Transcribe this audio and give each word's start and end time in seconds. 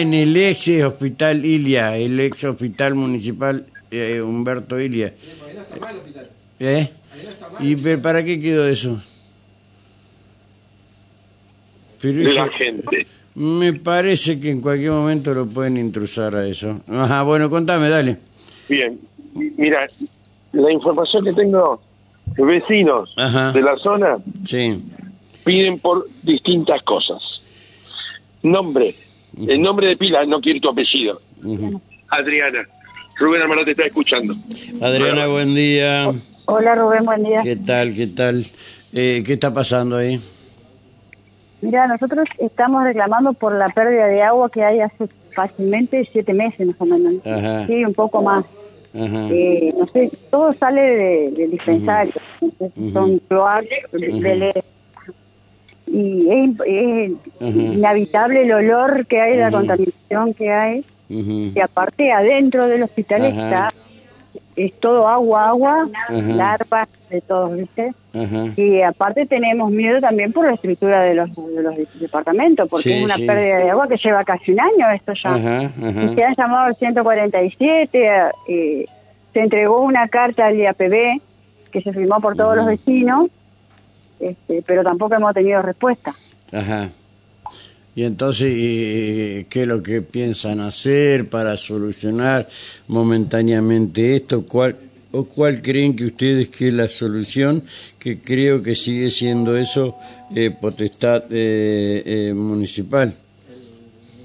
en 0.00 0.14
el 0.14 0.36
ex 0.36 0.68
hospital 0.84 1.44
Ilia, 1.44 1.96
el 1.96 2.18
ex 2.20 2.44
hospital 2.44 2.94
municipal 2.94 3.66
eh, 3.90 4.20
Humberto 4.20 4.78
Ilia. 4.80 5.14
¿Eh? 6.60 6.90
¿Y 7.60 7.76
para 7.96 8.24
qué 8.24 8.40
quedó 8.40 8.66
eso? 8.66 9.00
Pero 12.00 12.18
de 12.18 12.24
eso- 12.24 12.46
la 12.46 12.52
gente. 12.52 13.06
me 13.34 13.72
parece 13.74 14.38
que 14.40 14.50
en 14.50 14.60
cualquier 14.60 14.92
momento 14.92 15.34
lo 15.34 15.46
pueden 15.46 15.76
intrusar 15.76 16.34
a 16.36 16.46
eso. 16.46 16.80
Ajá, 16.88 17.22
bueno, 17.22 17.50
contame, 17.50 17.88
dale. 17.88 18.18
Bien, 18.68 18.98
mira, 19.34 19.86
la 20.52 20.72
información 20.72 21.24
que 21.24 21.32
tengo, 21.32 21.80
los 22.36 22.46
vecinos 22.46 23.12
Ajá. 23.16 23.52
de 23.52 23.62
la 23.62 23.76
zona 23.76 24.18
Sí. 24.44 24.80
piden 25.44 25.78
por 25.78 26.06
distintas 26.22 26.82
cosas. 26.82 27.20
Nombre, 28.42 28.94
el 29.36 29.60
nombre 29.60 29.88
de 29.88 29.96
pila, 29.96 30.24
no 30.26 30.40
quiero 30.40 30.60
tu 30.60 30.68
apellido. 30.70 31.20
Adriana, 32.08 32.66
Rubén 33.18 33.42
Amaro 33.42 33.64
te 33.64 33.72
está 33.72 33.84
escuchando. 33.86 34.34
Adriana, 34.80 35.26
buen 35.26 35.54
día. 35.54 36.10
Hola 36.46 36.74
Rubén, 36.74 37.04
buen 37.04 37.22
día. 37.24 37.42
¿Qué 37.42 37.56
tal? 37.56 37.94
¿Qué 37.94 38.06
tal? 38.06 38.44
Eh, 38.92 39.22
¿Qué 39.26 39.34
está 39.34 39.52
pasando 39.52 39.96
ahí? 39.96 40.18
Mira, 41.60 41.86
nosotros 41.88 42.26
estamos 42.38 42.84
reclamando 42.84 43.32
por 43.32 43.52
la 43.54 43.68
pérdida 43.70 44.06
de 44.06 44.22
agua 44.22 44.48
que 44.50 44.64
hay 44.64 44.80
hace 44.80 45.08
fácilmente 45.34 46.08
siete 46.10 46.32
meses 46.32 46.66
más 46.66 46.76
o 46.80 46.86
menos. 46.86 47.14
Ajá. 47.26 47.66
Sí, 47.66 47.84
un 47.84 47.94
poco 47.94 48.22
más. 48.22 48.44
Ajá. 48.94 49.28
Eh, 49.30 49.74
no 49.78 49.86
sé, 49.88 50.10
todo 50.30 50.54
sale 50.54 50.80
de- 50.80 51.30
del 51.32 51.50
dispensario. 51.50 52.12
No 52.40 52.50
sé 52.58 52.70
si 52.74 52.92
Son 52.92 53.18
cloacas, 53.28 53.68
de 53.92 54.36
le- 54.36 54.64
y 55.90 56.28
es, 56.30 56.50
es 57.40 57.54
inhabitable 57.54 58.42
el 58.42 58.52
olor 58.52 59.06
que 59.06 59.20
hay, 59.20 59.36
la 59.36 59.50
contaminación 59.50 60.34
que 60.34 60.52
hay. 60.52 60.84
Ujú. 61.10 61.52
Y 61.54 61.60
aparte 61.60 62.12
adentro 62.12 62.66
del 62.68 62.82
hospital 62.82 63.24
está, 63.24 63.72
es 64.56 64.74
todo 64.80 65.08
agua, 65.08 65.48
agua, 65.48 65.88
larvas, 66.10 66.88
de 67.08 67.20
todo, 67.22 67.50
¿viste? 67.56 67.94
Y 68.56 68.82
aparte 68.82 69.24
tenemos 69.26 69.70
miedo 69.70 70.00
también 70.00 70.32
por 70.32 70.46
la 70.46 70.54
estructura 70.54 71.00
de 71.02 71.14
los, 71.14 71.34
de 71.34 71.62
los 71.62 71.74
departamentos, 72.00 72.68
porque 72.68 72.82
Sí, 72.82 72.92
es 72.92 73.04
una 73.04 73.14
sí. 73.16 73.26
pérdida 73.26 73.58
de 73.58 73.70
agua 73.70 73.88
que 73.88 73.96
lleva 73.96 74.24
casi 74.24 74.52
un 74.52 74.60
año 74.60 74.90
esto 74.94 75.12
ya. 75.22 75.70
Y 75.78 76.14
se 76.14 76.24
han 76.24 76.34
llamado 76.36 76.66
al 76.66 76.76
147, 76.76 78.10
eh, 78.48 78.84
se 79.32 79.40
entregó 79.40 79.82
una 79.82 80.08
carta 80.08 80.46
al 80.46 80.56
IAPB 80.56 81.20
que 81.70 81.80
se 81.82 81.92
firmó 81.92 82.20
por 82.20 82.36
todos 82.36 82.56
los 82.56 82.66
vecinos, 82.66 83.30
este, 84.20 84.62
pero 84.66 84.82
tampoco 84.82 85.14
hemos 85.14 85.34
tenido 85.34 85.62
respuesta. 85.62 86.14
Ajá. 86.52 86.90
Y 87.94 88.04
entonces, 88.04 88.46
¿qué 88.48 89.46
es 89.62 89.66
lo 89.66 89.82
que 89.82 90.02
piensan 90.02 90.60
hacer 90.60 91.28
para 91.28 91.56
solucionar 91.56 92.46
momentáneamente 92.86 94.14
esto? 94.16 94.44
¿Cuál, 94.46 94.76
¿O 95.10 95.24
cuál 95.24 95.62
creen 95.62 95.96
que 95.96 96.04
ustedes 96.04 96.48
que 96.48 96.68
es 96.68 96.74
la 96.74 96.86
solución? 96.88 97.62
Que 97.98 98.20
creo 98.20 98.62
que 98.62 98.74
sigue 98.76 99.10
siendo 99.10 99.56
eso 99.56 99.96
eh, 100.34 100.50
potestad 100.50 101.24
eh, 101.30 102.02
eh, 102.06 102.34
municipal. 102.34 103.12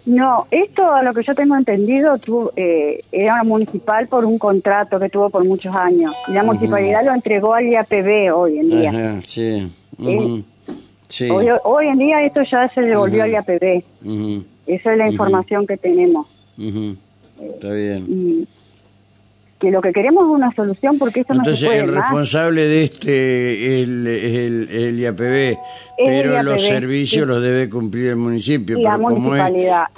No, 0.05 0.45
esto 0.51 0.91
a 0.93 1.01
lo 1.01 1.13
que 1.13 1.23
yo 1.23 1.33
tengo 1.33 1.55
entendido 1.55 2.17
tu- 2.17 2.51
eh, 2.57 2.99
era 3.11 3.41
municipal 3.43 4.07
por 4.07 4.25
un 4.25 4.37
contrato 4.37 4.99
que 4.99 5.07
tuvo 5.09 5.29
por 5.29 5.45
muchos 5.45 5.73
años. 5.73 6.13
Y 6.27 6.33
la 6.33 6.43
municipalidad 6.43 7.05
lo 7.05 7.13
entregó 7.13 7.53
al 7.53 7.65
IAPB 7.67 8.35
hoy 8.35 8.57
en 8.59 8.69
día. 8.69 8.89
Ajá, 8.89 9.21
sí. 9.25 9.71
Sí. 11.09 11.29
Hoy, 11.29 11.47
hoy 11.63 11.87
en 11.87 11.99
día 11.99 12.23
esto 12.23 12.41
ya 12.41 12.67
se 12.73 12.81
devolvió 12.81 13.23
al 13.23 13.31
IAPB. 13.31 13.83
Esa 14.65 14.91
es 14.93 14.97
la 14.97 15.09
información 15.09 15.67
que 15.67 15.77
tenemos. 15.77 16.27
Está 16.57 17.71
bien. 17.71 18.05
Y 18.07 18.47
que 19.63 19.71
lo 19.71 19.81
que 19.81 19.93
queremos 19.93 20.25
es 20.25 20.29
una 20.29 20.53
solución 20.53 20.99
porque 20.99 21.21
esto 21.21 21.33
no 21.33 21.43
se 21.43 21.51
Entonces, 21.51 21.67
puede 21.69 21.79
el 21.79 21.85
más. 21.91 21.95
responsable 22.01 22.67
de 22.67 22.83
este 22.83 23.81
es 23.81 23.87
el, 23.87 24.07
el, 24.07 24.69
el 24.69 24.99
IAPB, 24.99 25.57
pero 26.03 26.39
el 26.39 26.45
los 26.45 26.61
IAPB, 26.61 26.67
servicios 26.73 27.21
sí. 27.23 27.27
los 27.27 27.41
debe 27.41 27.69
cumplir 27.69 28.07
el 28.07 28.17
municipio. 28.17 28.77
La 28.79 28.97
pero 28.97 29.03
como 29.07 29.35
es, 29.37 29.43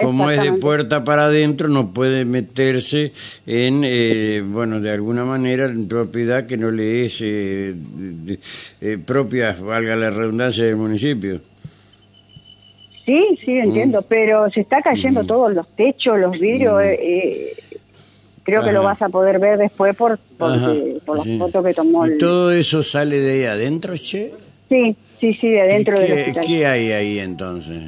como 0.00 0.30
es 0.30 0.40
de 0.40 0.52
puerta 0.52 1.02
para 1.02 1.24
adentro, 1.24 1.68
no 1.68 1.92
puede 1.92 2.24
meterse 2.24 3.12
en, 3.46 3.82
eh, 3.84 4.42
bueno, 4.46 4.80
de 4.80 4.92
alguna 4.92 5.24
manera, 5.24 5.64
en 5.64 5.88
propiedad 5.88 6.46
que 6.46 6.56
no 6.56 6.70
le 6.70 7.04
es 7.06 7.18
eh, 7.22 7.74
de- 7.74 8.38
eh, 8.80 8.98
propia, 9.04 9.56
valga 9.60 9.96
la 9.96 10.10
redundancia, 10.10 10.64
del 10.64 10.76
municipio. 10.76 11.40
Sí, 13.04 13.38
sí, 13.44 13.52
entiendo, 13.52 14.00
Mm. 14.00 14.04
pero 14.08 14.50
se 14.50 14.60
está 14.62 14.82
cayendo 14.82 15.24
todos 15.24 15.54
los 15.54 15.68
techos, 15.76 16.18
los 16.18 16.32
vidrios. 16.32 16.82
eh, 16.82 16.98
eh, 17.00 17.52
creo 18.46 18.64
que 18.64 18.72
lo 18.72 18.82
vas 18.82 19.02
a 19.02 19.08
poder 19.10 19.38
ver 19.38 19.58
después 19.58 19.94
por, 19.94 20.18
porque- 20.38 20.94
por 21.04 21.18
la 21.18 21.22
sí. 21.24 21.38
foto 21.38 21.62
que 21.62 21.74
tomó 21.74 22.06
¿Y 22.06 22.12
el... 22.12 22.18
todo 22.18 22.50
eso 22.52 22.82
sale 22.82 23.18
de 23.20 23.32
ahí 23.32 23.44
adentro, 23.44 23.94
che? 23.96 24.32
Sí, 24.70 24.96
sí, 25.20 25.34
sí, 25.34 25.50
de 25.50 25.60
adentro 25.60 25.98
del 25.98 26.06
¿Qué, 26.06 26.20
hospital. 26.22 26.44
¿Qué 26.46 26.66
hay 26.66 26.92
ahí 26.92 27.18
entonces? 27.18 27.82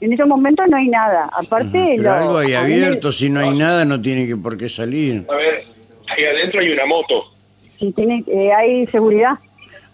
En 0.00 0.12
estos 0.12 0.26
momentos 0.26 0.66
no 0.68 0.76
hay 0.76 0.88
nada. 0.88 1.30
Aparte, 1.32 1.94
Pero 1.96 2.02
lo- 2.02 2.12
algo 2.12 2.38
hay 2.38 2.54
abierto, 2.54 3.12
si 3.12 3.30
no 3.30 3.38
hay 3.40 3.56
nada 3.56 3.84
no 3.84 4.00
tiene 4.00 4.26
que 4.26 4.36
por 4.36 4.56
qué 4.58 4.68
salir. 4.68 5.24
A 5.30 5.36
ver, 5.36 5.62
ahí 6.08 6.24
adentro 6.24 6.60
hay 6.60 6.72
una 6.72 6.86
moto. 6.86 7.24
si 7.78 7.92
tiene, 7.92 8.24
eh, 8.26 8.52
hay 8.52 8.86
seguridad. 8.88 9.32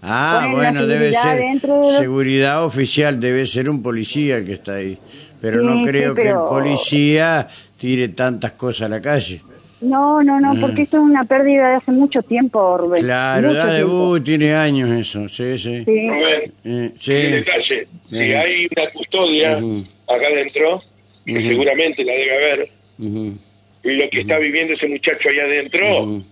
Ah, 0.02 0.40
Ponen 0.44 0.56
bueno, 0.56 0.86
debe 0.86 1.12
ser 1.12 1.36
de 1.60 1.68
los- 1.68 1.96
seguridad 1.96 2.64
oficial, 2.64 3.18
debe 3.18 3.44
ser 3.46 3.68
un 3.68 3.82
policía 3.82 4.36
el 4.36 4.46
que 4.46 4.52
está 4.54 4.74
ahí. 4.76 4.96
Pero 5.40 5.60
Sí, 5.60 5.66
no 5.66 5.74
sí, 5.76 5.82
creo 5.84 6.14
que 6.14 6.28
el 6.28 6.34
policía 6.34 7.46
tire 7.76 8.08
tantas 8.08 8.52
cosas 8.52 8.82
a 8.86 8.88
la 8.88 9.00
calle. 9.02 9.40
No, 9.80 10.22
no, 10.22 10.40
no, 10.40 10.60
porque 10.60 10.82
esto 10.82 10.96
es 10.96 11.02
una 11.04 11.24
pérdida 11.24 11.70
de 11.70 11.74
hace 11.76 11.92
mucho 11.92 12.22
tiempo, 12.22 12.76
Rubén. 12.78 13.02
Mm. 13.02 13.06
Claro, 13.06 13.48
Mucho 13.48 13.58
da 13.58 13.72
de 13.72 13.84
uh, 13.84 14.20
tiene 14.20 14.54
años 14.54 14.90
eso, 14.90 15.28
sí, 15.28 15.56
sí. 15.58 15.84
Sí. 15.84 16.08
Rubén, 16.10 16.52
Eh, 16.64 16.92
detalle. 17.06 17.86
Si 18.08 18.32
Ajá. 18.32 18.40
hay 18.40 18.66
una 18.76 18.90
custodia 18.92 19.52
acá 19.56 20.26
adentro, 20.32 20.82
que 21.24 21.42
seguramente 21.42 22.02
la 22.04 22.12
debe 22.12 22.32
haber, 22.36 22.68
y 22.98 23.90
lo 23.90 24.10
que 24.10 24.20
está 24.20 24.38
viviendo 24.38 24.74
ese 24.74 24.88
muchacho 24.88 25.28
ahí 25.30 25.38
adentro, 25.38 26.22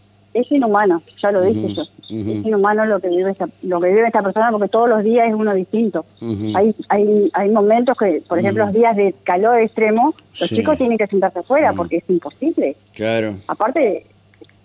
Es 0.40 0.50
inhumano, 0.52 1.02
ya 1.20 1.32
lo 1.32 1.40
dije 1.42 1.74
yo. 1.74 1.82
Es 1.82 2.44
inhumano 2.46 2.84
lo 2.84 3.00
que 3.00 3.08
vive 3.08 3.30
esta, 3.30 3.46
lo 3.62 3.80
que 3.80 3.88
vive 3.88 4.06
esta 4.06 4.22
persona 4.22 4.50
porque 4.52 4.68
todos 4.68 4.88
los 4.88 5.02
días 5.02 5.28
es 5.28 5.34
uno 5.34 5.54
distinto. 5.54 6.04
Hay, 6.54 6.74
hay, 6.88 7.30
hay 7.32 7.50
momentos 7.50 7.96
que, 7.98 8.22
por 8.28 8.38
ejemplo, 8.38 8.64
los 8.66 8.74
días 8.74 8.94
de 8.96 9.14
calor 9.24 9.58
extremo, 9.60 10.14
los 10.40 10.48
Sí. 10.48 10.56
chicos 10.56 10.76
tienen 10.76 10.98
que 10.98 11.06
sentarse 11.06 11.38
afuera 11.38 11.72
porque 11.72 11.96
es 11.96 12.04
imposible. 12.10 12.76
Claro. 12.94 13.34
Aparte, 13.48 14.04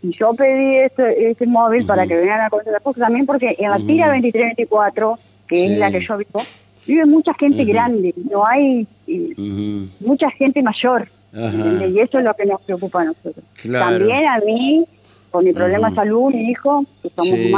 y 0.03 0.11
yo 0.17 0.33
pedí 0.33 0.77
este, 0.77 1.29
este 1.31 1.45
móvil 1.47 1.85
para 1.85 2.05
que 2.07 2.15
vengan 2.15 2.41
a 2.41 2.49
conocer 2.49 2.73
las 2.73 2.81
cosas 2.81 3.01
también 3.01 3.25
porque 3.25 3.55
en 3.57 3.69
la 3.69 3.77
tira 3.77 4.07
2324, 4.09 5.17
que 5.47 5.55
Sí. 5.55 5.63
es 5.73 5.77
la 5.79 5.91
que 5.91 6.01
yo 6.01 6.17
vivo, 6.17 6.41
vive 6.87 7.05
mucha 7.05 7.33
gente 7.35 7.63
grande, 7.65 8.13
no 8.29 8.45
hay 8.45 8.85
eh, 9.07 9.87
mucha 10.01 10.29
gente 10.31 10.61
mayor. 10.61 11.07
Y 11.33 11.99
eso 11.99 12.19
es 12.19 12.25
lo 12.25 12.33
que 12.33 12.45
nos 12.45 12.59
preocupa 12.61 13.01
a 13.01 13.05
nosotros. 13.05 13.45
Claro. 13.61 13.99
También 13.99 14.27
a 14.27 14.39
mí, 14.39 14.85
por 15.31 15.43
mi 15.43 15.53
problema 15.53 15.89
de 15.89 15.95
salud, 15.95 16.33
mi 16.33 16.51
hijo, 16.51 16.85
que 17.01 17.09
somos 17.15 17.37
sí, 17.39 17.51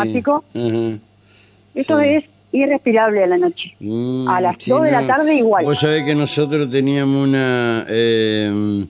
Sí. 2.04 2.10
es 2.18 2.24
irrespirable 2.52 3.24
a 3.24 3.28
la 3.28 3.38
noche. 3.38 3.74
Mm, 3.80 4.28
a 4.28 4.40
las 4.42 4.56
sí, 4.60 4.70
2 4.70 4.84
de 4.84 4.92
la 4.92 5.02
no. 5.02 5.08
tarde 5.08 5.36
igual. 5.36 5.66
Vos 5.66 5.80
sabés 5.80 6.04
que 6.06 6.14
nosotros 6.16 6.70
teníamos 6.70 7.28
una 7.28 7.86
eh, 7.90 8.86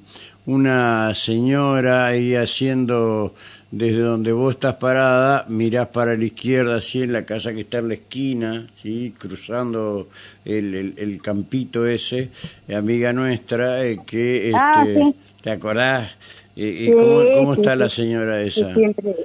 una 0.45 1.15
señora 1.15 2.07
ahí 2.07 2.35
haciendo 2.35 3.33
desde 3.71 4.01
donde 4.01 4.31
vos 4.33 4.53
estás 4.53 4.75
parada, 4.75 5.45
mirás 5.49 5.87
para 5.87 6.15
la 6.15 6.23
izquierda, 6.25 6.75
así 6.75 7.01
en 7.01 7.11
la 7.13 7.25
casa 7.25 7.53
que 7.53 7.61
está 7.61 7.79
en 7.79 7.87
la 7.87 7.93
esquina, 7.95 8.67
sí, 8.75 9.15
cruzando 9.17 10.09
el, 10.45 10.75
el, 10.75 10.93
el 10.97 11.19
campito 11.21 11.87
ese, 11.87 12.29
amiga 12.75 13.13
nuestra, 13.13 13.83
eh, 13.83 14.01
que 14.05 14.49
este, 14.49 14.59
Ah, 14.59 14.85
sí. 14.85 15.15
¿te 15.41 15.49
acordás? 15.51 16.11
Eh, 16.55 16.85
Sí, 16.87 16.93
¿Cómo, 16.99 17.23
cómo 17.33 17.55
sí, 17.55 17.61
está 17.61 17.73
sí. 17.73 17.79
la 17.79 17.89
señora 17.89 18.41
esa? 18.41 18.73
siempre 18.73 19.15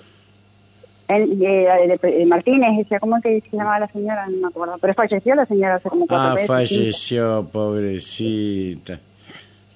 el, 1.08 1.42
eh, 1.42 1.98
de- 2.02 2.10
de 2.18 2.26
Martínez, 2.26 2.76
decía, 2.76 3.00
¿cómo 3.00 3.20
que 3.22 3.42
se 3.50 3.56
llamaba 3.56 3.80
la 3.80 3.88
señora? 3.88 4.26
No 4.28 4.36
me 4.36 4.46
acuerdo. 4.48 4.74
Pero 4.80 4.94
falleció 4.94 5.34
la 5.34 5.46
señora 5.46 5.76
hace 5.76 5.88
como 5.88 6.06
cuatro 6.06 6.28
Ah, 6.42 6.46
falleció, 6.46 7.48
pobrecita. 7.50 9.00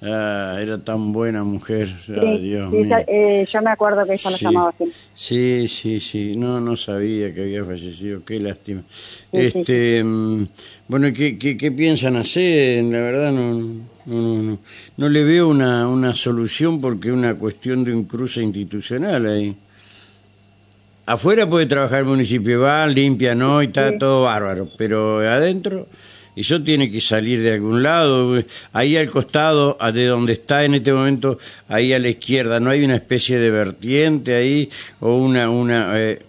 Ah, 0.02 0.58
era 0.60 0.78
tan 0.78 1.12
buena 1.12 1.42
mujer. 1.44 1.88
Ah, 2.10 2.36
Dios 2.38 2.70
mío. 2.72 2.96
eh, 3.06 3.46
yo 3.50 3.62
me 3.62 3.70
acuerdo 3.70 4.04
que 4.04 4.14
ella 4.14 4.30
la 4.30 4.36
llamaba 4.36 4.70
así. 4.78 4.92
Sí, 5.14 5.68
sí, 5.68 6.00
sí. 6.00 6.34
No, 6.36 6.60
no 6.60 6.76
sabía 6.76 7.32
que 7.32 7.42
había 7.42 7.64
fallecido. 7.64 8.22
Qué 8.24 8.40
lástima. 8.40 8.82
Este, 9.30 10.02
mm, 10.04 10.48
bueno, 10.88 11.12
¿qué, 11.14 11.38
qué, 11.38 11.56
qué 11.56 11.70
piensan 11.70 12.16
hacer? 12.16 12.82
La 12.84 13.00
verdad 13.00 13.32
no, 13.32 13.74
no, 14.06 14.14
no, 14.16 14.42
no, 14.42 14.58
no 14.96 15.08
le 15.08 15.24
veo 15.24 15.48
una, 15.48 15.88
una 15.88 16.14
solución 16.14 16.80
porque 16.80 17.08
es 17.08 17.14
una 17.14 17.34
cuestión 17.34 17.84
de 17.84 17.94
un 17.94 18.04
cruce 18.04 18.42
institucional 18.42 19.26
ahí. 19.26 19.56
Afuera 21.06 21.48
puede 21.48 21.66
trabajar 21.66 22.00
el 22.00 22.04
municipio, 22.06 22.60
va, 22.60 22.86
limpia, 22.86 23.34
no, 23.34 23.62
y 23.62 23.66
está 23.66 23.90
Sí. 23.90 23.98
todo 23.98 24.24
bárbaro, 24.24 24.68
pero 24.78 25.18
adentro 25.18 25.88
Eso 26.34 26.62
tiene 26.62 26.90
que 26.90 27.00
salir 27.00 27.42
de 27.42 27.52
algún 27.54 27.82
lado. 27.82 28.42
Ahí 28.72 28.96
al 28.96 29.10
costado, 29.10 29.76
a 29.78 29.92
de 29.92 30.06
donde 30.06 30.32
está 30.32 30.64
en 30.64 30.74
este 30.74 30.90
momento, 30.92 31.38
ahí 31.68 31.92
a 31.92 31.98
la 31.98 32.08
izquierda, 32.08 32.58
¿no 32.58 32.70
hay 32.70 32.82
una 32.84 32.94
especie 32.96 33.38
de 33.38 33.50
vertiente 33.50 34.34
ahí 34.34 34.70
o 35.00 35.16
una... 35.16 35.50
una 35.50 36.00
eh, 36.00 36.22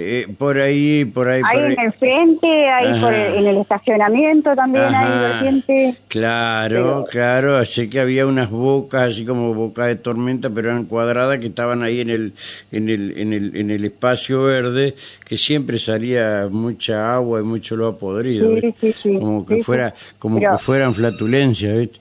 eh, 0.00 0.28
por 0.38 0.58
ahí, 0.60 1.04
por 1.04 1.28
ahí, 1.28 1.42
Ahí 1.44 1.56
por 1.58 1.64
ahí. 1.66 1.72
en 1.76 1.80
el 1.84 1.92
frente, 1.92 2.68
ahí 2.70 3.00
por 3.00 3.12
el- 3.12 3.34
en 3.34 3.46
el 3.48 3.56
estacionamiento 3.58 4.54
también 4.54 4.84
hay 4.94 5.18
vertiente. 5.28 5.96
Claro, 6.06 6.68
Pero- 6.68 7.04
claro, 7.10 7.64
sé 7.64 7.90
que 7.90 7.98
había 7.98 8.24
unas 8.26 8.48
bocas 8.48 9.12
así 9.12 9.24
como 9.24 9.54
bocas 9.54 9.88
de 9.88 9.96
tormenta, 9.96 10.50
pero 10.50 10.70
eran 10.70 10.84
cuadradas 10.84 11.38
que 11.40 11.46
estaban 11.48 11.82
ahí 11.82 12.00
en 12.00 12.10
el 12.10 12.32
en 12.70 12.88
el 12.88 13.18
en 13.18 13.32
el 13.32 13.56
en 13.56 13.70
el 13.72 13.84
espacio 13.84 14.44
verde 14.44 14.94
que 15.24 15.36
siempre 15.36 15.78
salía 15.80 16.46
mucha 16.50 17.14
agua 17.14 17.40
y 17.40 17.42
mucho 17.42 17.74
lo 17.74 17.96
podrido, 17.98 18.54
Sí, 18.60 18.74
sí, 18.80 18.92
sí. 18.92 19.14
como 19.18 19.44
que 19.44 19.64
fuera 19.64 19.94
como 20.20 20.38
Pero- 20.38 20.52
que 20.52 20.58
fueran 20.58 20.94
flatulencias, 20.94 21.76
¿viste? 21.76 21.98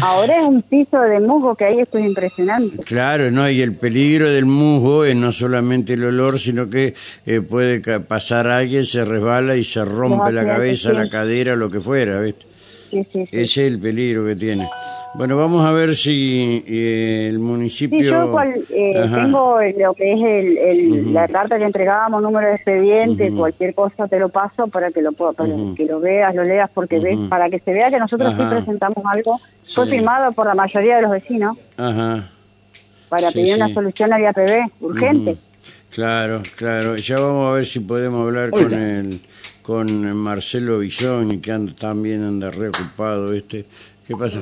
Ahora 0.00 0.38
es 0.38 0.44
un 0.44 0.62
piso 0.62 1.00
de 1.00 1.20
musgo 1.20 1.54
que 1.54 1.64
hay, 1.64 1.80
esto 1.80 1.98
es 1.98 2.04
impresionante. 2.04 2.82
Claro, 2.84 3.30
no, 3.30 3.48
y 3.48 3.62
el 3.62 3.74
peligro 3.74 4.28
del 4.28 4.46
musgo 4.46 5.04
es 5.04 5.16
no 5.16 5.32
solamente 5.32 5.94
el 5.94 6.04
olor, 6.04 6.38
sino 6.38 6.68
que 6.68 6.94
eh, 7.26 7.40
puede 7.40 7.80
pasar 8.00 8.48
alguien, 8.48 8.84
se 8.84 9.04
resbala 9.04 9.56
y 9.56 9.64
se 9.64 9.84
rompe 9.84 10.32
la 10.32 10.44
cabeza, 10.44 10.90
sí. 10.90 10.96
la 10.96 11.08
cadera, 11.08 11.56
lo 11.56 11.70
que 11.70 11.80
fuera, 11.80 12.20
¿viste? 12.20 12.47
Sí, 12.90 13.04
sí, 13.12 13.24
sí. 13.24 13.28
Ese 13.32 13.66
es 13.66 13.72
el 13.72 13.78
peligro 13.78 14.24
que 14.24 14.36
tiene. 14.36 14.68
Bueno, 15.14 15.36
vamos 15.36 15.64
a 15.66 15.72
ver 15.72 15.96
si 15.96 16.62
eh, 16.66 17.28
el 17.28 17.38
municipio... 17.38 17.98
Sí, 17.98 18.04
yo 18.04 18.30
cual, 18.30 18.54
eh, 18.70 19.08
tengo 19.12 19.58
lo 19.78 19.94
que 19.94 20.12
es 20.12 20.20
el, 20.22 21.12
la 21.14 21.26
carta 21.28 21.58
que 21.58 21.64
entregábamos, 21.64 22.22
número 22.22 22.48
de 22.48 22.54
expediente, 22.56 23.30
cualquier 23.32 23.74
cosa 23.74 24.06
te 24.06 24.18
lo 24.18 24.28
paso 24.28 24.66
para 24.68 24.90
que 24.90 25.00
lo 25.02 25.12
para 25.12 25.46
que 25.76 25.84
lo 25.86 26.00
veas, 26.00 26.34
lo 26.34 26.44
leas, 26.44 26.70
porque 26.72 27.00
ves, 27.00 27.18
para 27.28 27.48
que 27.48 27.58
se 27.58 27.72
vea 27.72 27.90
que 27.90 27.98
nosotros 27.98 28.34
sí 28.36 28.42
presentamos 28.48 28.98
algo. 29.06 29.40
Fue 29.64 29.88
firmado 29.88 30.32
por 30.32 30.46
la 30.46 30.54
mayoría 30.54 30.96
de 30.96 31.02
los 31.02 31.10
vecinos 31.10 31.56
Ajá. 31.76 32.30
para 33.08 33.30
Sí, 33.30 33.40
pedir 33.40 33.56
una 33.56 33.72
solución 33.72 34.12
al 34.12 34.22
IAPB 34.22 34.70
urgente. 34.80 35.36
Claro, 35.90 36.42
claro. 36.56 36.96
Ya 36.96 37.18
vamos 37.18 37.50
a 37.50 37.54
ver 37.54 37.66
si 37.66 37.80
podemos 37.80 38.20
hablar 38.26 38.50
con 38.50 38.72
el 38.72 39.20
con 39.68 40.16
Marcelo 40.16 40.78
Bisogni, 40.78 41.40
que 41.40 41.52
anda, 41.52 41.74
también 41.74 42.24
anda 42.24 42.50
reocupado, 42.50 43.34
este. 43.34 43.66
¿Qué 44.06 44.16
pasa? 44.16 44.40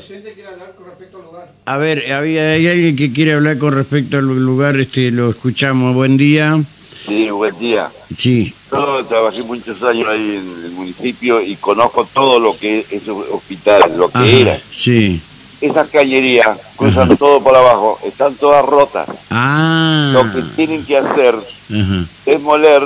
A 1.64 1.78
ver, 1.78 2.12
había, 2.12 2.50
hay 2.50 2.68
alguien 2.68 2.94
que 2.94 3.12
quiere 3.12 3.32
hablar 3.32 3.58
con 3.58 3.74
respecto 3.74 4.18
al 4.18 4.24
lugar, 4.24 4.78
este, 4.78 5.10
lo 5.10 5.28
escuchamos. 5.28 5.96
Buen 5.96 6.16
día. 6.16 6.62
Sí, 7.04 7.28
buen 7.30 7.58
día. 7.58 7.90
Sí. 8.16 8.54
Yo 8.70 9.04
trabajé 9.06 9.42
muchos 9.42 9.82
años 9.82 10.06
ahí 10.08 10.36
en 10.36 10.64
el 10.64 10.70
municipio 10.70 11.42
y 11.42 11.56
conozco 11.56 12.04
todo 12.14 12.38
lo 12.38 12.56
que 12.56 12.78
es 12.78 12.92
ese 12.92 13.10
hospital, 13.10 13.82
lo 13.98 14.08
que 14.08 14.18
Ajá, 14.18 14.28
era. 14.28 14.60
Sí. 14.70 15.20
Esas 15.60 15.88
cañerías 15.88 16.56
cruzan 16.76 17.16
todo 17.16 17.42
por 17.42 17.56
abajo, 17.56 17.98
están 18.04 18.36
todas 18.36 18.64
rotas. 18.64 19.08
Ah. 19.30 20.12
Lo 20.12 20.32
que 20.32 20.42
tienen 20.54 20.86
que 20.86 20.98
hacer 20.98 21.34
Ajá. 21.34 22.06
es 22.26 22.40
moler, 22.40 22.84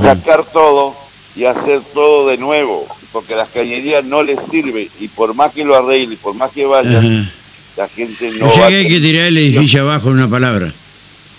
sacar 0.00 0.44
todo 0.52 1.02
y 1.36 1.44
hacer 1.44 1.80
todo 1.92 2.28
de 2.28 2.36
nuevo, 2.38 2.86
porque 3.12 3.34
las 3.34 3.48
cañerías 3.48 4.04
no 4.04 4.22
les 4.22 4.38
sirve 4.50 4.88
y 5.00 5.08
por 5.08 5.34
más 5.34 5.52
que 5.52 5.64
lo 5.64 5.76
arregle, 5.76 6.16
por 6.16 6.34
más 6.34 6.50
que 6.52 6.64
vaya, 6.64 6.98
Ajá. 6.98 7.30
la 7.76 7.88
gente 7.88 8.30
no 8.38 8.46
O 8.46 8.50
sea 8.50 8.62
va 8.62 8.68
que 8.68 8.74
a 8.76 8.78
hay 8.78 8.88
que 8.88 9.00
tirar 9.00 9.26
el 9.26 9.36
edificio 9.38 9.82
abajo 9.82 10.08
en 10.10 10.14
una 10.18 10.28
palabra. 10.30 10.72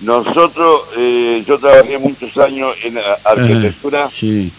Nosotros, 0.01 0.81
eh, 0.97 1.44
yo 1.47 1.57
trabajé 1.57 1.97
muchos 1.97 2.38
años 2.38 2.75
en 2.83 2.97
arquitectura, 3.24 4.01
Ajá, 4.06 4.09
Sí. 4.13 4.51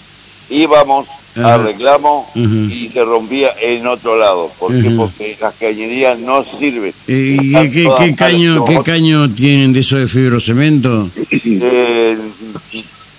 íbamos, 0.48 1.06
Ajá. 1.36 1.54
arreglamos 1.54 2.28
y 2.34 2.88
se 2.92 3.04
rompía 3.04 3.50
en 3.60 3.86
otro 3.86 4.16
lado. 4.18 4.50
¿Por 4.58 4.72
qué? 4.72 4.88
Ujú. 4.88 4.96
Porque 4.96 5.36
las 5.38 5.54
cañerías 5.56 6.18
no 6.18 6.42
sirven. 6.58 6.94
¿Y 7.06 7.36
Están 7.54 7.70
qué, 7.70 8.14
caño, 8.16 8.64
qué 8.64 8.80
caño 8.82 9.28
tienen 9.30 9.74
de 9.74 9.80
eso 9.80 9.98
de 9.98 10.08
fibrocemento? 10.08 11.10
Eh, 11.30 12.16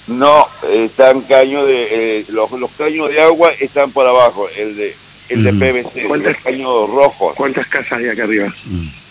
no, 0.08 0.48
están 0.72 1.22
caños 1.22 1.68
de... 1.68 2.20
eh, 2.20 2.26
los, 2.30 2.50
los 2.54 2.72
caños 2.72 3.10
de 3.10 3.22
agua 3.22 3.52
están 3.60 3.92
por 3.92 4.08
abajo, 4.08 4.48
el 4.58 4.76
de 4.78 4.96
el 5.30 5.44
de 5.44 5.50
Ujú. 5.50 5.60
PVC, 5.60 6.02
el 6.04 6.08
¿Cuántas- 6.08 6.38
caño 6.38 6.88
rojo. 6.88 7.34
¿Cuántas 7.36 7.68
casas 7.68 8.00
hay 8.00 8.08
acá 8.08 8.24
arriba? 8.24 8.48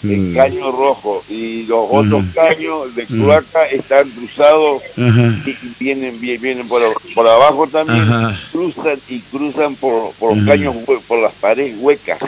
El 0.02 0.18
Mm. 0.18 0.34
caño 0.34 0.70
rojo 0.72 1.22
y 1.28 1.64
los 1.64 1.80
otros 1.90 2.22
Ujú. 2.24 2.32
caños 2.34 2.94
de 2.94 3.04
cloaca 3.06 3.66
están 3.66 4.08
cruzados 4.10 4.82
Ajá. 4.96 5.34
y 5.44 5.50
y 5.50 5.56
vienen 5.78 6.18
bien 6.20 6.40
vienen 6.40 6.68
por, 6.68 6.80
por 7.14 7.26
abajo 7.26 7.66
también 7.66 8.00
Ajá. 8.02 8.38
cruzan 8.52 8.98
y 9.08 9.18
cruzan 9.20 9.74
por, 9.74 10.12
por 10.12 10.34
los 10.36 10.46
caños 10.46 10.74
hue- 10.86 11.00
por 11.06 11.18
las 11.20 11.32
paredes 11.34 11.76
huecas 11.80 12.18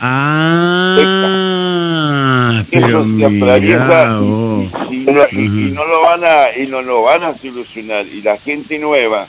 ah, 0.00 0.96
pero 2.70 2.88
Eso 2.88 3.04
se 3.18 3.24
atraviesa 3.26 4.20
y, 5.32 5.36
y 5.36 5.48
no, 5.48 5.82
y- 5.84 5.88
lo 5.88 6.02
van 6.02 6.24
a 6.24 6.56
y 6.56 6.66
no 6.66 6.82
lo 6.82 7.02
van 7.02 7.22
a 7.24 7.34
solucionar 7.38 8.06
y 8.06 8.22
la 8.22 8.36
gente 8.38 8.78
nueva 8.78 9.26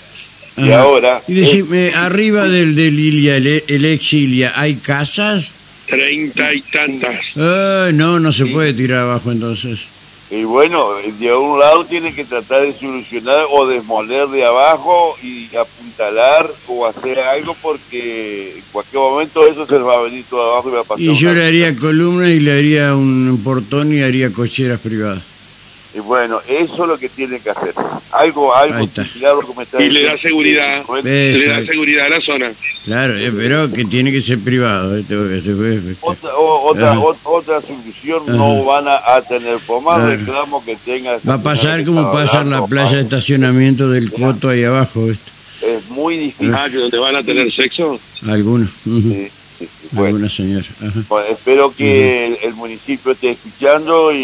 y 0.58 0.72
Ajá. 0.72 0.82
ahora 0.82 1.22
Y 1.28 1.34
decime, 1.36 1.92
arriba 1.96 2.48
del, 2.48 2.76
del 2.76 3.00
Ilia, 3.00 3.38
el, 3.38 3.64
el 3.68 3.86
ex 3.86 4.14
Ilia, 4.14 4.54
¿hay 4.56 4.76
casas? 4.78 5.54
Treinta 5.86 6.54
y 6.54 6.62
tantas. 6.62 7.20
Ah, 7.36 7.90
no, 7.94 8.20
no 8.20 8.32
se 8.32 8.46
puede 8.46 8.74
tirar 8.74 9.00
abajo 9.00 9.32
entonces. 9.32 9.88
y 10.30 10.44
bueno 10.44 10.90
de 11.18 11.34
un 11.34 11.60
lado 11.60 11.86
tiene 11.86 12.14
que 12.14 12.24
tratar 12.26 12.62
de 12.62 12.74
solucionar 12.74 13.46
o 13.52 13.66
desmoler 13.68 14.28
de 14.28 14.46
abajo 14.46 15.16
y 15.24 15.56
apuntalar 15.56 16.48
o 16.68 16.86
hacer 16.86 17.20
algo 17.20 17.56
porque 17.62 18.60
en 18.60 18.66
cualquier 18.72 19.00
momento 19.02 19.48
eso 19.48 19.66
se 19.66 19.74
les 19.74 19.82
va 19.84 19.96
a 20.00 20.02
venir 20.04 20.26
todo 20.30 20.52
abajo 20.54 20.70
y 20.70 20.74
va 20.74 20.82
a 20.82 20.84
pasar 20.84 21.02
Y 21.02 21.16
yo 21.16 21.34
le 21.34 21.44
haría 21.46 21.76
columnas 21.76 22.30
y 22.30 22.40
le 22.40 22.52
haría 22.52 22.96
un 22.96 23.42
portón 23.44 23.92
y 23.94 24.02
haría 24.02 24.32
cocheras 24.32 24.80
privadas. 24.82 25.24
Y 25.94 26.00
bueno, 26.00 26.40
eso 26.48 26.84
es 26.84 26.88
lo 26.88 26.98
que 27.00 27.10
tienen 27.10 27.40
que 27.42 27.50
hacer. 27.50 27.74
Algo, 28.12 28.56
algo 28.56 28.78
está 28.86 29.04
Y 29.04 29.90
le 29.90 30.04
da 30.04 30.14
diciendo. 30.14 30.18
seguridad. 30.22 30.84
Le 31.04 31.48
da 31.48 31.66
seguridad 31.66 32.06
a 32.06 32.10
la 32.10 32.22
zona. 32.22 32.52
Claro, 32.86 33.18
eh, 33.18 33.32
pero 33.36 33.72
que 33.72 33.86
tiene 33.86 34.12
que 34.12 34.22
ser 34.22 34.40
privado. 34.40 34.96
Otra, 36.02 36.36
o- 36.38 36.70
otra, 36.70 37.00
otra 37.24 37.62
solución 37.62 38.22
Ajá. 38.28 38.34
no 38.38 38.64
van 38.66 38.88
a, 38.88 38.98
a 39.16 39.22
tener. 39.22 39.58
Por 39.60 39.82
más 39.82 40.02
reclamo 40.04 40.64
que 40.64 40.76
tenga. 40.78 41.18
Va 41.28 41.36
a 41.36 41.44
pasar 41.44 41.84
como 41.84 42.12
pasa 42.12 42.42
en 42.42 42.52
la 42.52 42.66
playa 42.68 42.98
de 42.98 43.04
estacionamiento 43.04 43.90
del 43.90 44.12
Coto 44.12 44.50
ahí 44.50 44.64
abajo. 44.64 45.08
Es 45.10 45.90
muy 45.90 46.18
difícil. 46.18 46.54
Ah, 46.54 46.68
que 46.70 46.78
donde 46.78 46.98
van 47.00 47.16
a 47.16 47.24
tener 47.24 47.52
sexo. 47.52 48.00
Algunos. 48.28 48.70
sí, 48.84 49.28
sí. 49.66 49.88
Bueno, 49.92 50.08
Algunas 50.08 50.34
señoras. 50.34 50.70
Ajá. 50.82 51.02
bueno, 51.08 51.28
espero 51.30 51.74
que 51.76 52.28
el, 52.28 52.38
el 52.44 52.54
municipio 52.54 53.12
esté 53.12 53.32
escuchando 53.32 54.12
y, 54.12 54.18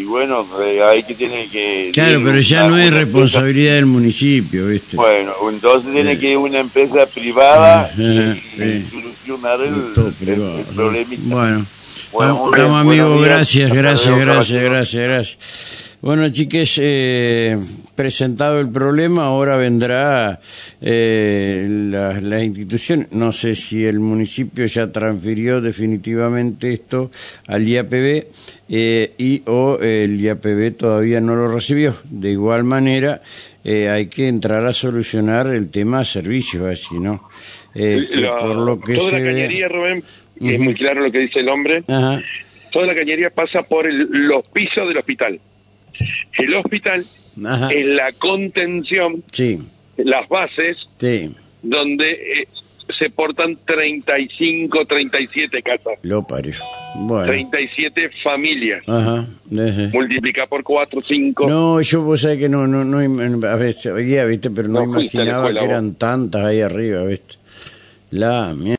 y 0.00 0.04
bueno, 0.04 0.46
eh, 0.62 0.82
ahí 0.82 1.02
que 1.02 1.14
tiene 1.14 1.48
que... 1.48 1.90
Claro, 1.92 2.20
pero 2.24 2.40
ya 2.40 2.68
no 2.68 2.78
es 2.78 2.92
responsabilidad 2.92 3.74
del 3.74 3.86
municipio, 3.86 4.68
¿viste? 4.68 4.96
bueno, 4.96 5.32
entonces 5.50 5.92
tiene 5.92 6.18
que 6.18 6.32
ir 6.32 6.38
una 6.38 6.60
empresa 6.60 7.06
privada 7.06 7.82
Ajá, 7.84 7.96
y, 7.98 8.84
solucionar 8.90 9.60
el, 9.60 9.74
el, 10.20 10.96
el. 10.96 11.06
Bueno, 11.24 11.66
Bueno, 12.12 12.50
estamos, 12.50 12.80
amigos, 12.80 13.22
gracias, 13.22 13.72
gracias, 13.72 14.18
gracias, 14.18 14.62
gracias. 14.62 15.38
Bueno, 16.02 16.28
chiques, 16.28 16.78
eh, 16.80 17.58
presentado 17.96 18.60
el 18.60 18.68
problema, 18.70 19.24
ahora 19.24 19.56
vendrá 19.56 20.40
eh, 20.80 21.66
la, 21.90 22.20
la 22.20 22.44
institución. 22.44 23.08
No 23.12 23.32
sé 23.32 23.54
si 23.56 23.84
el 23.84 23.98
municipio 23.98 24.66
ya 24.66 24.86
transfirió 24.88 25.60
definitivamente 25.60 26.72
esto 26.72 27.10
al 27.48 27.66
IAPB 27.66 28.26
eh, 28.68 29.12
y 29.18 29.42
o 29.46 29.78
el 29.80 30.20
IAPB 30.20 30.76
todavía 30.76 31.20
no 31.20 31.34
lo 31.34 31.48
recibió. 31.52 31.96
De 32.04 32.30
igual 32.30 32.62
manera, 32.64 33.22
eh, 33.64 33.88
hay 33.88 34.06
que 34.06 34.28
entrar 34.28 34.64
a 34.66 34.72
solucionar 34.72 35.48
el 35.48 35.70
tema 35.70 36.04
servicios, 36.04 36.64
así, 36.66 36.98
¿no? 37.00 37.28
Eh, 37.74 38.06
La- 38.10 38.36
por 38.36 38.54
lo 38.56 38.78
que 38.78 38.94
toda 38.94 39.10
se 39.10 39.18
la 39.18 39.24
ve- 39.24 39.32
cañería, 39.32 39.68
Rubén, 39.68 40.04
que 40.38 40.54
es 40.54 40.60
muy 40.60 40.74
claro 40.74 41.02
lo 41.02 41.10
que 41.10 41.18
dice 41.18 41.40
el 41.40 41.48
hombre, 41.48 41.82
Ajá. 41.88 42.22
toda 42.70 42.86
la 42.86 42.94
cañería 42.94 43.30
pasa 43.30 43.62
por 43.62 43.86
el- 43.88 44.06
los 44.10 44.46
pisos 44.48 44.86
del 44.86 44.98
hospital. 44.98 45.40
El 46.38 46.54
hospital 46.54 47.04
Ajá. 47.44 47.68
es 47.72 47.86
la 47.86 48.12
contención, 48.12 49.22
Sí, 49.32 49.58
las 49.96 50.28
bases, 50.28 50.88
sí, 50.98 51.30
donde 51.62 52.10
eh, 52.42 52.48
se 52.98 53.10
portan 53.10 53.56
35, 53.66 54.86
37 54.86 55.62
casas, 55.62 55.94
lo 56.02 56.26
parió. 56.26 56.54
Bueno. 56.94 57.26
37 57.26 58.08
familias. 58.22 58.82
Ajá. 58.86 59.26
Multiplica 59.92 60.46
por 60.46 60.62
4, 60.62 61.00
5. 61.00 61.48
No, 61.48 61.80
yo 61.80 62.02
vos 62.02 62.20
sabés 62.22 62.38
que 62.38 62.48
no, 62.48 62.66
no, 62.66 62.84
no, 62.84 62.98
a 63.48 63.56
veces, 63.56 63.82
sabía, 63.82 64.24
viste, 64.24 64.50
pero 64.50 64.68
no, 64.68 64.86
No 64.86 65.00
imaginaba 65.00 65.48
escuela 65.48 65.60
que 65.60 65.66
vos. 65.66 65.70
eran 65.74 65.94
tantas 65.94 66.44
ahí 66.44 66.60
arriba, 66.60 67.04
viste. 67.04 67.34
La 68.10 68.54
mierda. 68.54 68.74